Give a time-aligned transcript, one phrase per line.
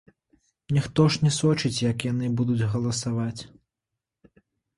[0.77, 3.41] Ніхто ж не сочыць, як яны будуць галасаваць.